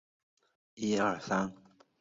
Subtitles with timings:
[0.73, 0.99] 年七十
[1.31, 1.53] 二。